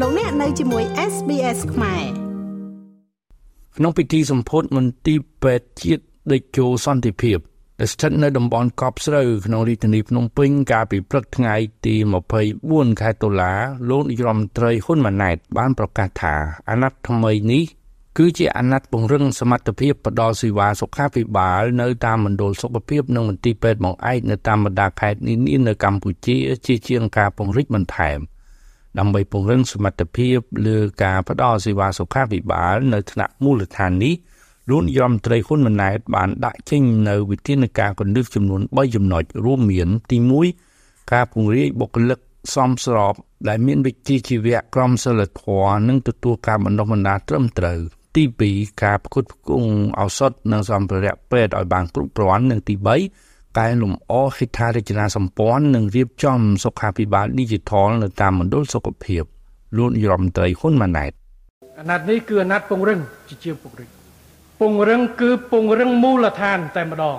[0.00, 2.04] លោកអ្នកនៅជាមួយ SBS ខ្មែរ
[3.76, 7.38] ក្នុងពិធីសម្ពោធមន្ទីរពេទ្យជាតិដេជោសន្តិភាព
[7.80, 11.54] ដែលស្ថិតនៅតំបន់កប់ស្រូវក្នុងរាជធានីភ្នំពេញកាលពីព្រឹកថ្ងៃ
[11.86, 11.94] ទី
[12.48, 13.52] 24ខែតុលា
[13.90, 16.34] លោកនាយរដ្ឋមន្ត្រីហ៊ុនម៉ាណែតបានប្រកាសថា
[16.70, 17.64] អាណត្តិថ្មីនេះ
[18.18, 26.36] គឺជាអាណត្តិពង្រឹងសមត្ថភាពផ្ដល់សេវាសុខាភិបាលនៅតាមមណ្ឌលសុខភាពនិងមន្ទីរពេទ្យបង្អែកនៅតាមបណ្ដាខេត្តនានានៅកម្ពុជា
[26.66, 28.20] ជាជាងការពង្រីកបន្ថែម
[28.98, 34.14] ដើម្បីពង្រឹងសមត្ថភាពលើការផ្ដល់សេវាសុខាភិបាល នៅថ្នាក់មូលដ្ឋាននេះ
[34.70, 40.18] លោកនាយរដ្ឋមន្ត្រីហ៊ុនម៉ាណែតបានដាក់ចេញនៅវិធានការគន្លឹះចំនួន3ចំណុចរួមមានទី
[40.64, 42.18] 1ការពង្រាយបុគ្គលិក
[42.54, 43.14] សមស្រប
[43.48, 47.80] ដែលមានវិជ្ជាជីវៈក្រមសីលធម៌និងទទួលការបណ្ដុះបណ្ដាលត្រឹមត្រូវ
[48.16, 49.70] ទី2ការផ្គត់ផ្គង់
[50.00, 59.22] ឱសថនិងសម្ភារៈពេទ្យឲ្យបានគ្រប់គ្រាន់និងទី3 កែលម្អហេដ្ឋារចនាសម្ព័ន្ធនិងរៀបចំសុខាភិបាល Digital នៅតាមមណ្ឌលសុខភាព
[59.76, 61.12] លោកនាយរដ្ឋមន្ត្រីហ៊ុនម៉ាណែត
[61.78, 62.98] អាណត្តិនេះគឺអាណត្តិពង្រឹង
[63.28, 63.88] ជាជាពង្រឹង
[64.60, 67.18] ពង្រឹងគឺពង្រឹងមូលដ្ឋានតែម្ដង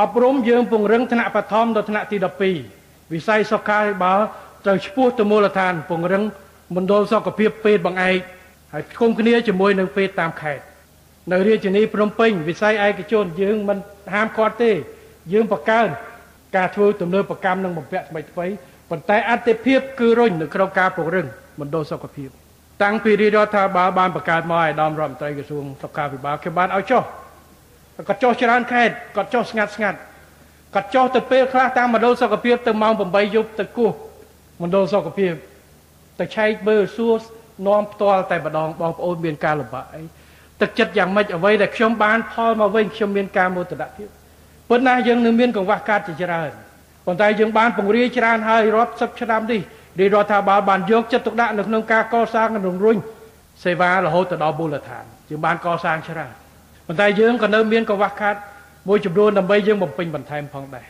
[0.00, 2.16] អប់រំយើងពង្រឹងថ្នាក់បឋមដល់ថ្នាក់ទី
[2.64, 4.20] 12វិស័យសុខាភិបាល
[4.64, 6.22] ត្រូវឈ្មោះទៅមូលដ្ឋាន ពង្រឹង
[6.76, 8.18] មណ្ឌលសុខភាពពេទ្យបង្អែក
[8.72, 10.62] ហើយផ្គុំគ្នាជាមួយនឹងពេទ្យតាមខេត្ត
[11.32, 13.78] នៅរាជធានីភ្នំពេញវិស័យឯកជនយើងមិន
[14.14, 14.72] ហាមឃាត់ទេ
[15.32, 15.88] យើងបង្កើន
[16.56, 18.46] ការធ្វើទំនើបកម្មនិងបំពាក់ថ្មីថ្មី
[18.90, 21.26] ប៉ុន្តែអតិភិបគឺរុញនៅក្នុងការពង្រឹង
[21.60, 22.28] មណ្ឌលសុខភាព
[22.82, 27.02] តាំងពីរាជរដ្ឋាភិបាលបានបង្កើតមកឲ្យដំរដ្ឋមន្ត្រីក្រសួងសុខាភិបាលគេបានឲ្យចុះ
[28.08, 29.98] គាត់ចុះច្រើនខេត្តគាត់ចុះស្ងាត់ស្ងាត់
[30.74, 33.90] គាត់ចុះទៅពេលខ្លះតាមមណ្ឌលសុខភាពទៅម៉ោង8យប់ទៅគោះ
[34.62, 35.32] មណ្ឌលសុខភាព
[36.20, 37.14] ទៅឆែកមើលសួរ
[37.66, 40.02] នាំផ្ទាល់តែម្ដងបងប្អូនមានការលំបាកអី
[40.60, 44.08] ទឹកចិត្តយ៉ាងម៉េចអ្វីដែលខ្ញុំបានផលមកវិញខ្ញុំមានការមោទនភាព
[44.70, 46.50] ប៉ុន្តែយើងនៅមានកង្វះខាតជាច្រើន
[47.06, 49.60] ប៉ុន្តែយើងបានពង្រាយច្រើនហើយរាប់សិបឆ្នាំនេះ
[49.98, 52.96] រាជរដ្ឋាភិបាលបានយកចិត្តទុកដាក់នៅក្នុងការកសាងនិងរំរុញ
[53.64, 56.32] សេវារហូតទៅដល់មូលដ្ឋានយើងបានកសាងច្រើន
[56.86, 58.34] ប៉ុន្តែយើងក៏នៅមានកង្វះខាត
[58.88, 60.86] មួយចំនួនដើម្បីយើងបំពេញបន្ថែមផងដែរ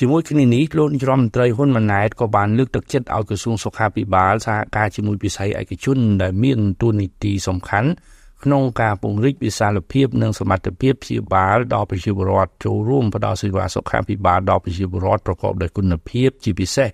[0.00, 7.90] ជាមួយគ្នានេះលោកនាយរដ្ឋមន្ត្រីហ៊ុនម៉ាណែតក៏បានលើកទឹកចិត្តឲ្យក្រសួងសុខាភិបាលសហការជាមួយវិស័យឯកជនដែលមានតួនាទីសំខាន់
[8.42, 16.88] ក្នុងការពង្រីកវិសាលភាពនិងសមត្ថភាពព្យាបាលដល់ប្រជាពលរដ្ឋចូលរួមផ្ដល់សេវាសុខាភិបាលដល់ប្រជាពលរដ្ឋប្រកបដោយគុណភាពជាពិសេស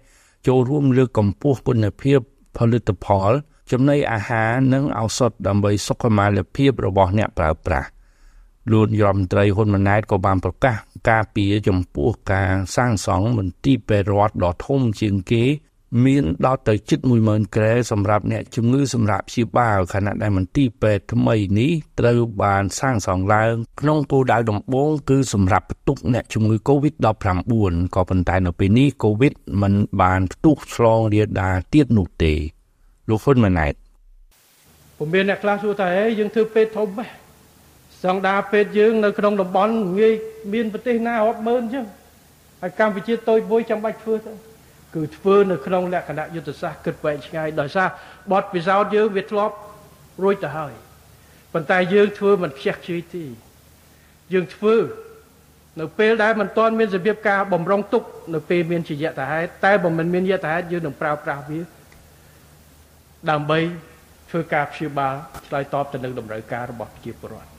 [0.47, 2.19] ចូលរួមលើកកម្ពស់គុណភាព
[2.56, 3.33] ផលិតផល
[3.71, 7.89] ចំណីអាហារនិងឱសថដើម្បីសុខុមាលភាពរបស់អ្នកប្រើប្រាស់
[8.71, 10.77] លោករដ្ឋមន្ត្រីហ៊ុនម៉ាណែតក៏បានប្រកាស
[11.11, 15.45] ការពារចំពោះការសាងសង់មន្ទីរពេទ្យរដ្ឋដ៏ធំជាងគេ
[16.05, 32.33] មានដល់ទៅជិត10000ក្រែសម្រាប់អ្នកជំងឺសម្រាប់ព្យាបាលខណៈដែលមន្ទីរពេទ្យថ្មីនេះត្រូវបានសាងសង់ឡើងក្នុងគោលដៅដំបូងគឺសម្រាប់ផ្ទុកអ្នកជំងឺ Covid-19 ក៏ប៉ុន្តែនៅពេលនេះ Covid មិនបានផ្ទុះឆ្លងរាលដាលទៀតនោះទេ
[33.09, 33.75] លោកហ៊ុនម៉ាណែត
[34.97, 37.07] ពុំមានអ្នកខ្លះសួរថាហេយើងធ្វើពេទ្យធំហ៎
[38.05, 40.15] សង្ដាពេទ្យយើងនៅក្នុងតំបន់ងាយ
[40.53, 41.84] មានប្រទេសណារាប់ម៉ឺនចឹង
[42.61, 44.50] ហើយកម្ពុជាតូចមួយចាំបាច់ធ្វើទៅ
[44.95, 47.89] គឺធ្វើនៅក្នុងលក្ខណៈយុទ្ធសាស្ត្រគិតវែងឆ្ងាយដោយសារ
[48.33, 49.55] បទពិសោធន៍យើងវាធ្លាប់
[50.23, 50.73] រួចទៅហើយ
[51.53, 53.25] ប៉ុន្តែយើងធ្វើមិនខ្ជះខ្ជាយទេ
[54.33, 54.77] យើងធ្វើ
[55.81, 58.03] នៅពេលដែលមិនទាន់មានរបៀបការបំរុងទុក
[58.34, 61.61] នៅពេលមានជាយតហេតុតែបើមិនមានយតហេតុយើងនឹងប្រើប្រាស់វា
[63.31, 63.59] ដើម្បី
[64.31, 65.15] ធ្វើការព្យាបាល
[65.47, 67.51] ឆ្លើយតបទៅនឹងតម្រូវការរបស់ប្រជាពលរដ្ឋ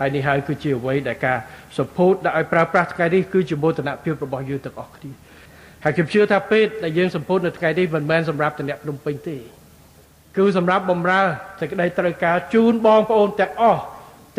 [0.00, 1.38] ហើយនេះហើយគឺជាអ្វីដែលការ
[1.78, 5.10] សម្ពោធដាក់ឲ្យប្រើប្រាស់ថ្ងៃនេះគឺជាមោទនភាពរបស់យើងទាំងអស់គ្នា
[5.84, 9.36] ហើយខ្ញុំជឿថាពេទ្យដែលយើងសម្ពោធនៅថ្ងៃនេះមិនមែនសម្រាប់តំណាក់ភ្នំពេញទេ
[10.36, 11.20] គឺសម្រាប់បំរើ
[11.60, 13.82] សេចក្តីត្រូវការជូនបងប្អូនទាំងអស់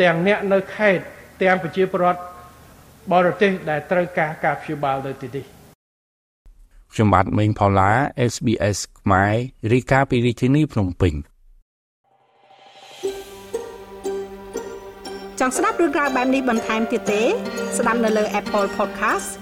[0.02, 1.04] ទាំងអ្នកនៅខេត្ត
[1.42, 2.20] ទាំងប្រជាពលរដ្ឋ
[3.12, 5.44] បរទេសដែលត្រូវការការព្យាបាលនៅទីនេះ
[6.92, 7.90] ខ្ញុំបាទមេងផល្លា
[8.32, 9.34] SBS ខ្មែរ
[9.72, 11.14] រីកាពីរាជធានីភ្នំពេញ
[15.40, 17.22] ចង់ស្ដាប់រឿងក្រៅបែបនេះបន្ថែមទៀតទេ
[17.78, 19.41] ស្ដាប់នៅលើ Apple Podcast